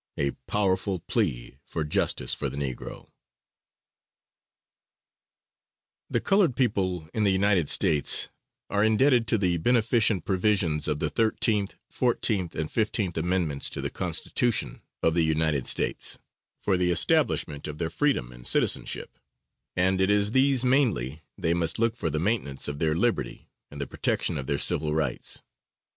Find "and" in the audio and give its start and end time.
12.55-12.71, 18.31-18.47, 19.75-20.01, 23.69-23.79